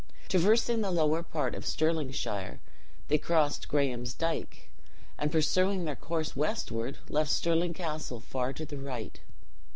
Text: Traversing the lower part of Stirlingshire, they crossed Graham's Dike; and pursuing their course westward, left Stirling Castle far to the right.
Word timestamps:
Traversing 0.29 0.81
the 0.81 0.89
lower 0.89 1.21
part 1.21 1.53
of 1.53 1.63
Stirlingshire, 1.63 2.59
they 3.07 3.19
crossed 3.19 3.67
Graham's 3.67 4.15
Dike; 4.15 4.71
and 5.19 5.31
pursuing 5.31 5.85
their 5.85 5.95
course 5.95 6.35
westward, 6.35 6.97
left 7.07 7.29
Stirling 7.29 7.75
Castle 7.75 8.19
far 8.19 8.51
to 8.51 8.65
the 8.65 8.77
right. 8.79 9.19